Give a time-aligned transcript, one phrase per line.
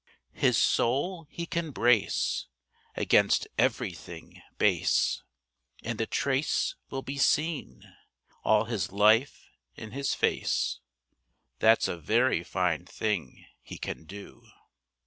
[0.33, 2.47] His soul he can brace
[2.95, 5.21] Against everything base,
[5.83, 7.83] And the trace will be seen
[8.43, 9.45] All his life
[9.75, 10.79] in his face
[11.59, 14.43] That's a very fine thing he can do.